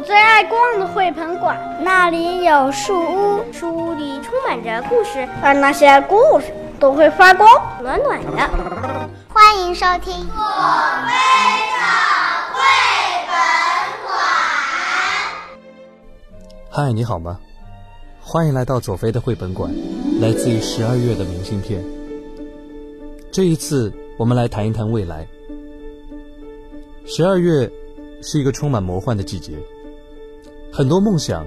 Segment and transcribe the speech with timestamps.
[0.00, 6.46] 我最爱逛的绘本馆，那里有树屋，树屋里充满着故事，而那些故事
[6.78, 7.46] 都会发光，
[7.82, 8.30] 暖暖的。
[9.28, 10.42] 欢迎收听《左
[11.04, 11.12] 飞
[11.76, 11.76] 的
[12.54, 12.62] 绘
[13.28, 13.36] 本
[14.06, 14.16] 馆》。
[16.70, 17.38] 嗨，你好吗？
[18.22, 19.70] 欢迎来到左飞的绘本馆，
[20.18, 21.84] 来自于十二月的明信片。
[23.30, 25.26] 这一次，我们来谈一谈未来。
[27.04, 27.70] 十二月
[28.22, 29.52] 是一个充满魔幻的季节，
[30.72, 31.44] 很多梦想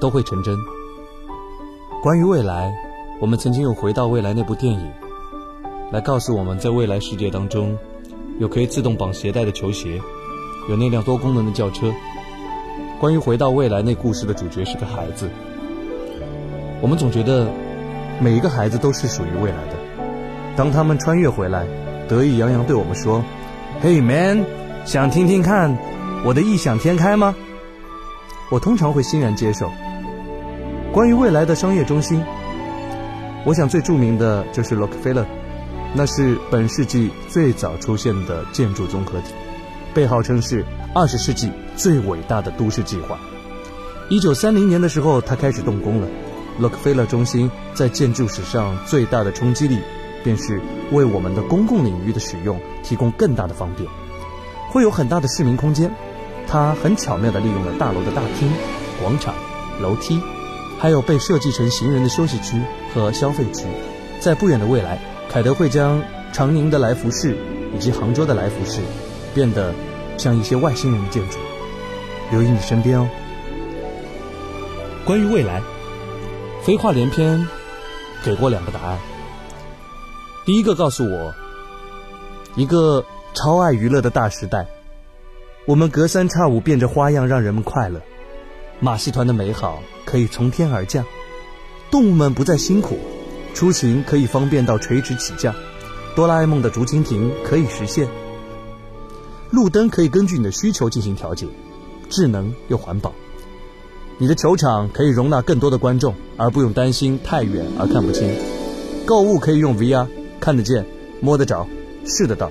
[0.00, 0.56] 都会成真。
[2.02, 2.74] 关于未来，
[3.20, 4.90] 我们曾经有《回到未来》那部电影，
[5.92, 7.76] 来告诉我们在未来世界当中，
[8.38, 10.00] 有可以自动绑鞋带的球鞋，
[10.70, 11.92] 有那辆多功能的轿车。
[12.98, 15.28] 关于《回到未来》那故事的主角是个孩子，
[16.80, 17.46] 我们总觉得
[18.20, 19.76] 每一个孩子都是属于未来的。
[20.56, 21.66] 当他们穿越回来，
[22.08, 23.22] 得意洋洋对我们说
[23.82, 24.44] ：“Hey man！”
[24.84, 25.76] 想听听看
[26.24, 27.36] 我的异想天开吗？
[28.52, 29.72] 我通常会欣然接受。
[30.92, 32.22] 关于未来的商业中心，
[33.46, 35.24] 我想最著名的就是洛克菲勒
[35.94, 39.32] 那是本世纪最早出现的建筑综合体，
[39.94, 40.62] 被号称是
[40.94, 43.18] 二十世纪最伟大的都市计划。
[44.10, 46.06] 一九三零年的时候，它开始动工了。
[46.58, 49.78] 洛克菲勒中心在建筑史上最大的冲击力，
[50.22, 53.88] 便是为我们的公共领域的使用提供更大的方便。
[54.68, 55.90] 会有很大的市民空间，
[56.52, 58.52] 它很巧妙地利用了大楼的大厅、
[59.00, 59.34] 广场、
[59.80, 60.20] 楼梯，
[60.78, 62.60] 还有被设计成行人的休息区
[62.92, 63.64] 和消费区。
[64.20, 65.00] 在不远的未来，
[65.30, 67.38] 凯德会将长宁的来福士
[67.74, 68.82] 以及杭州的来福士
[69.32, 69.72] 变得
[70.18, 71.38] 像一些外星人的建筑。
[72.30, 73.08] 留意你身边哦。
[75.06, 75.62] 关于未来，
[76.62, 77.48] 废话连篇，
[78.22, 78.98] 给过两个答案。
[80.44, 81.34] 第一个告诉我，
[82.56, 83.02] 一个。
[83.34, 84.66] 超爱娱乐的大时代，
[85.64, 88.00] 我们隔三差五变着花样让人们快乐。
[88.80, 91.04] 马戏团的美好可以从天而降，
[91.90, 92.98] 动物们不再辛苦，
[93.54, 95.54] 出行可以方便到垂直起降。
[96.16, 98.08] 哆啦 A 梦的竹蜻蜓可以实现，
[99.50, 101.46] 路灯可以根据你的需求进行调节，
[102.10, 103.12] 智能又环保。
[104.18, 108.28] 你的球场可以容纳更多的观众，而不用担心太远而看不清。
[109.06, 110.06] 购物可以用 VR，
[110.40, 110.84] 看得见、
[111.20, 111.66] 摸得着、
[112.04, 112.50] 试得到。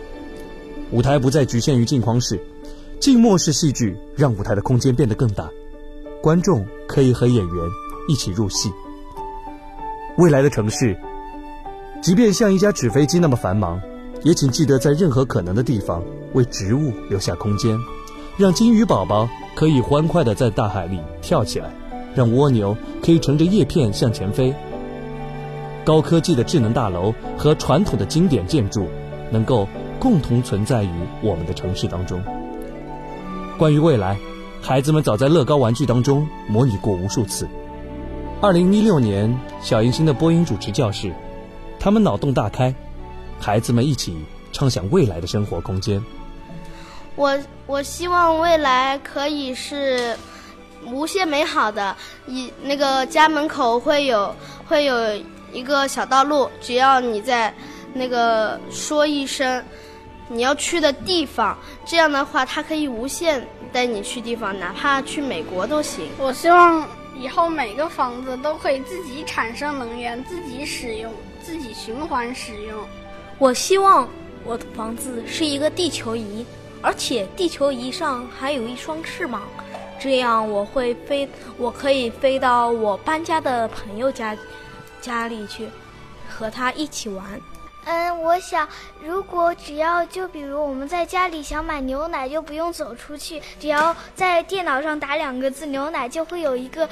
[0.91, 2.41] 舞台不再局限于镜框式、
[3.01, 5.49] 静默式戏剧，让舞台的空间变得更大，
[6.21, 7.55] 观众可以和演员
[8.07, 8.71] 一起入戏。
[10.19, 10.95] 未来的城市，
[12.03, 13.81] 即便像一架纸飞机那么繁忙，
[14.21, 16.03] 也请记得在任何可能的地方
[16.33, 17.75] 为植物留下空间，
[18.37, 21.73] 让金鱼宝宝可以欢快地在大海里跳起来，
[22.13, 24.53] 让蜗牛可以乘着叶片向前飞。
[25.83, 28.87] 高科技的智能大楼和传统的经典建筑，
[29.31, 29.67] 能够。
[30.01, 30.89] 共同存在于
[31.21, 32.19] 我们的城市当中。
[33.61, 34.17] 关于未来，
[34.59, 37.47] 孩子们早在乐高玩具当中模拟过无数次。
[38.41, 41.13] 二零一六年，小行星的播音主持教室，
[41.79, 42.73] 他们脑洞大开，
[43.39, 44.17] 孩子们一起
[44.51, 46.03] 畅想未来的生活空间。
[47.15, 50.17] 我我希望未来可以是
[50.87, 51.95] 无限美好的，
[52.25, 54.35] 以那个家门口会有
[54.65, 54.95] 会有
[55.53, 57.53] 一个小道路，只要你在
[57.93, 59.63] 那个说一声。
[60.33, 66.07] 你要去的地方，这样的话，它可以无限带你去地方，哪怕去美国都行。
[66.17, 66.87] 我希望
[67.19, 71.11] 以后每个房子都可以自己产生能源，自己使用，
[71.43, 72.79] 自己循环使用。
[73.37, 74.07] 我希望
[74.45, 76.45] 我的房子是一个地球仪，
[76.81, 79.41] 而且地球仪上还有一双翅膀，
[79.99, 81.27] 这样我会飞，
[81.57, 84.37] 我可以飞到我搬家的朋友家
[85.01, 85.67] 家里去，
[86.29, 87.41] 和他一起玩。
[87.83, 88.67] 嗯，我想，
[89.03, 96.87] 如果只要就比如我们在家里想买牛奶，就不用走出去，只要在电脑上打两个字“牛奶”，就会有一个，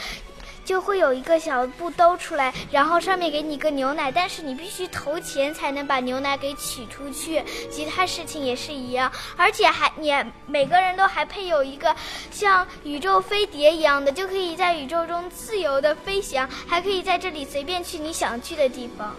[0.65, 7.43] 就会有一个小布兜出来，然后上面给你个牛奶，但是你必须投钱才能把牛奶给取出去。
[7.69, 10.11] 其他事情也是一样，而且还你
[10.47, 11.95] 每个人都还配有一个
[12.31, 19.15] 像宇宙飞碟一样的，就可以在宇宙中自由的飞翔，还可以在这里随便去你想去的地方。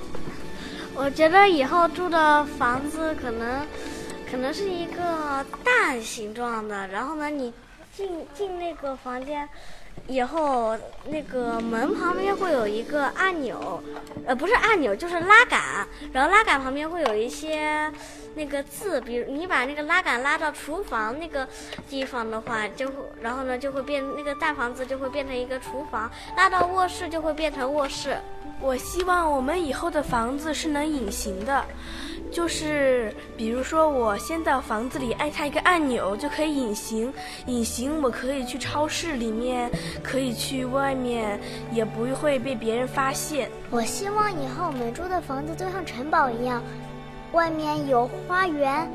[0.95, 3.67] 我觉得以后住的房子可能，
[4.31, 6.87] 可能是一个蛋形状的。
[6.89, 7.53] 然后呢，你
[7.95, 9.49] 进进那个房间
[10.07, 10.77] 以后，
[11.07, 13.81] 那个门旁边会有一个按钮，
[14.27, 15.61] 呃，不是按钮，就是拉杆。
[16.13, 17.93] 然后拉杆旁边会有一些
[18.35, 21.47] 那个字，比如你把那个拉杆拉到厨房那个
[21.89, 28.17] 地方的话，就会，然后呢就会变那个大房子就会变成一个厨房；拉到卧室就会变成卧室。
[28.61, 31.65] 我希望我们以后的房子是能隐形的，
[32.31, 37.13] 就是比如说，我先到房子里按下一个按钮就可以隐形，
[37.47, 39.71] 隐形我可以去超市里面，
[40.03, 41.41] 可以去外面，
[41.73, 43.51] 也不会被别人发现。
[43.71, 46.63] 我希望以后我们住的房子都像城堡一样，
[47.33, 48.89] 外面有花园，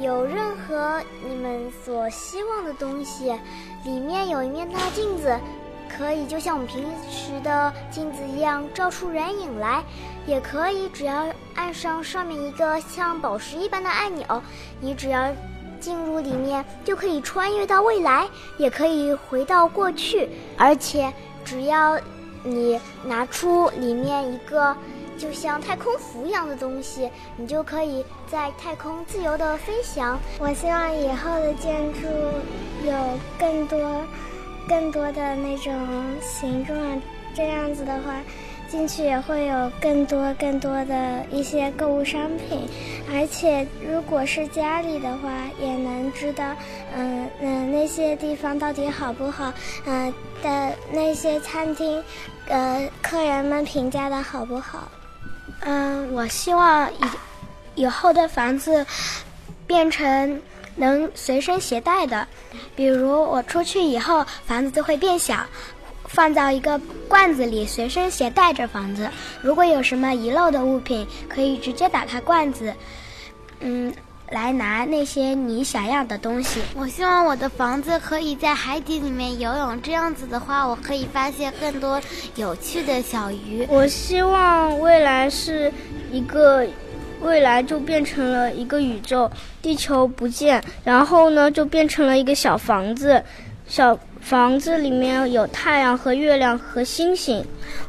[0.00, 3.32] 有任何你们所希望的东西，
[3.84, 5.38] 里面有一面大镜子。
[5.98, 9.82] 可以就像我们平时的镜子一样照出人影来，
[10.30, 14.40] 也可以只要按上上面一个像宝石一般的按钮，
[14.80, 15.28] 你只要
[15.80, 20.28] 进入里面就可以穿越到未来，也可以回到过去。
[20.56, 21.12] 而且
[21.44, 21.98] 只要
[22.44, 24.76] 你拿出里面一个
[25.18, 30.16] 就像太空服一样的东西，你就可以在太空自由的飞翔。
[30.38, 32.06] 我希望以后的建筑
[32.86, 32.94] 有
[33.36, 33.78] 更多。
[34.68, 35.74] 更多的那种
[36.22, 36.78] 形状，
[37.34, 38.20] 这样子的话，
[38.70, 42.68] 进去也会有更多更多的一些购物商品，
[43.12, 45.28] 而且如果是家里的话，
[45.60, 46.54] 也能知道，
[46.96, 49.52] 嗯嗯那些地方到底好不好，
[49.86, 52.02] 嗯的那些餐厅，
[52.46, 54.88] 呃客人们评价的好不好？
[55.62, 58.86] 嗯，我希望以以后的房子
[59.66, 60.40] 变成。
[60.76, 62.26] 能随身携带的，
[62.74, 65.44] 比如我出去以后，房子就会变小，
[66.12, 66.78] 放到一个
[67.08, 69.08] 罐子里，随身携带着房子。
[69.40, 72.74] 如果有什么遗漏的物品，可以直接打开罐子，
[73.60, 73.92] 嗯，
[74.30, 76.60] 来拿那些你想要的东西。
[76.74, 82.00] 我希望我的房子可以在海底里面游泳，这样子的话，我可以发现更多
[82.34, 83.64] 有趣的小鱼。
[83.68, 85.72] 我希望未来是
[86.10, 86.66] 一个。
[87.22, 89.30] 未来就变成了一个宇宙，
[89.60, 93.22] 地球不见，然后呢，就变成了一个小房子，
[93.66, 93.98] 小。
[94.20, 97.44] 房子里面有太阳和月亮和星星。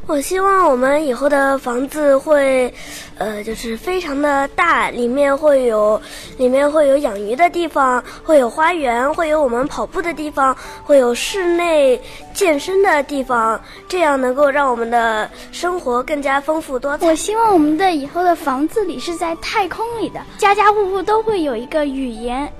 [0.06, 2.72] 我希望我们以后的房子会，
[3.18, 6.00] 呃，就是非常的大，里面会有，
[6.38, 12.00] 里面会有养鱼的地方，会有花园，会有我们跑步的地方，会有室内
[12.34, 17.06] 健身的地方，这样能够让我们的生活更加丰富多彩。
[17.06, 22.52] 我希望我们的以后的房子里是在太空里的，家家户户都会有一个语言。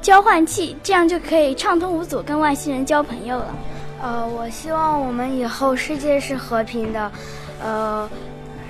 [0.00, 3.54] 交换器，这样就可以畅通无阻跟外星人交朋友了。
[4.02, 7.12] 呃，我希望我们以后世界是和平的，
[7.62, 8.08] 呃，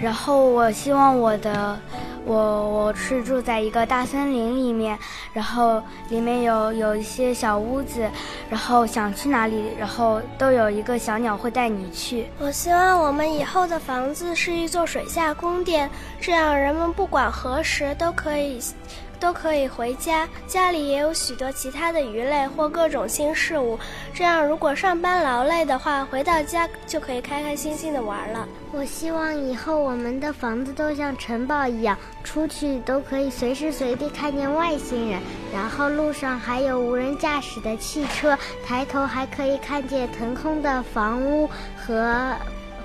[0.01, 1.79] 然后我希望我的，
[2.25, 4.99] 我我是住在一个大森林里面，
[5.33, 8.11] 然后里面有有一些小屋子，
[8.51, 12.27] 然后想去哪里，然后都有一个小鸟会带你去。
[12.41, 15.89] 我希望我们以后的房子是一座水下宫殿，
[16.21, 18.61] 这样人们不管何时都可以。
[19.21, 23.79] 都可以回家，家里也有许多其他的鱼类或各种新事物。
[24.15, 28.49] 这样，如果上班劳累的话，回到家就可以开开心心的玩了。
[28.73, 35.21] 我希望以后我们的房子都像城堡一样，出去都可以随时随地看见外星人，
[35.53, 42.35] 然后路上还有无人驾驶的汽车，抬头还可以看见腾空的房屋和。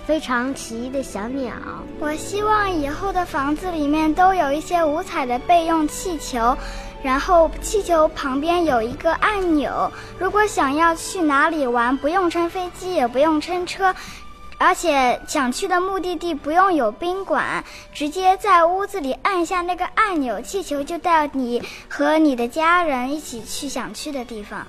[0.06, 1.54] 非常奇异的小鸟。
[2.00, 6.56] 我希望以后的房子里面都有一些五彩的备用气球，
[7.02, 9.92] 然后气球旁边有一个按钮。
[10.20, 13.96] 如果想要去哪里玩，不用乘飞机，也不用乘车，
[14.58, 24.66] 而且想去的目的地不用有宾馆，直接在屋子里按下那个按钮，气球就带你和你的家人一起去想去的地方。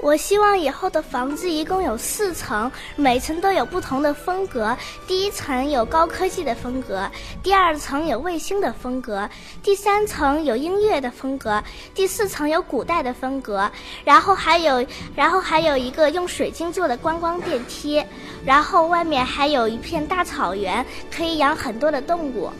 [0.00, 4.76] 我希望以后的房子一共有四层，每层都有不同的风格。
[5.06, 7.08] 第一层有高科技的风格，
[7.42, 9.28] 第二层有卫星的风格，
[9.62, 11.62] 第三层有音乐的风格，
[11.94, 13.70] 第四层有古代的风格。
[14.04, 14.84] 然后还有，
[15.16, 18.04] 然后还有一个用水晶做的观光电梯。
[18.44, 22.50] 然后外面还有一片大草原，可以养很多的动物。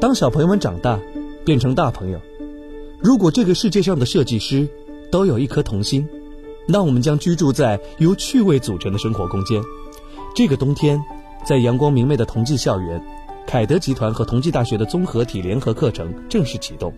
[0.00, 0.98] 当小朋友们长大，
[1.44, 2.18] 变成大朋友。
[3.04, 4.66] 如果这个世界上的设计师
[5.12, 6.08] 都有一颗童心，
[6.66, 9.62] 那我们将居住在由趣味组成的生活空间。
[10.34, 10.98] 这个冬天，
[11.44, 12.98] 在阳光明媚的同济校园，
[13.46, 16.90] 凯德集团和同济大学的综合体联合课程正式启动。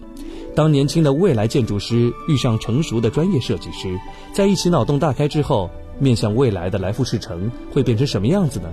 [0.54, 3.98] 当年轻的未来建筑师遇上成熟的专业设计师，
[4.32, 8.70] 在一起脑洞大开之后，面向未来的来福士城会变成什么样子呢？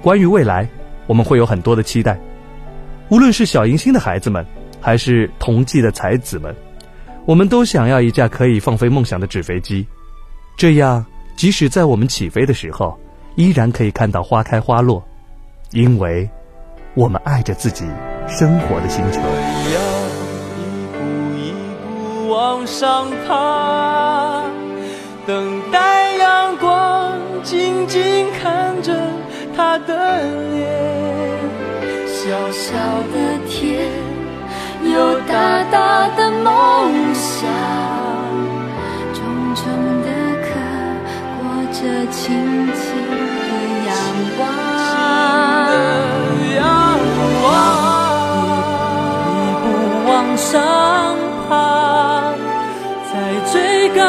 [0.00, 0.70] 关于未来，
[1.08, 2.16] 我们会有很多的期待。
[3.08, 4.46] 无论是小迎新的孩子们。
[4.82, 6.54] 还是同济的才子们，
[7.24, 9.86] 我们都想要一架可以放飞梦想的纸飞机，
[10.56, 12.98] 这样即使在我们起飞的时候，
[13.36, 15.02] 依然可以看到花开花落，
[15.70, 16.28] 因为
[16.94, 17.86] 我们爱着自己
[18.28, 19.20] 生活的星球。
[19.20, 21.00] 一步
[21.38, 24.42] 一步往上爬，
[25.26, 28.92] 等待阳光，静静看着。
[29.54, 30.22] 他的
[30.54, 30.66] 脸。
[32.06, 32.72] 小小
[33.12, 33.86] 的天，
[34.92, 37.48] 有大大的梦想，
[39.14, 39.64] 重重
[40.02, 40.08] 的
[40.42, 40.48] 壳，
[41.38, 41.78] 裹着
[42.10, 42.20] 轻
[42.74, 42.82] 轻
[43.16, 43.50] 的
[43.88, 43.90] 阳
[44.36, 44.40] 光。
[46.56, 46.60] 阳
[47.40, 47.44] 光，
[49.24, 49.64] 一步
[50.10, 50.50] 往上
[51.48, 51.50] 爬，
[53.10, 53.12] 在
[53.50, 53.54] 最
[53.96, 54.00] 高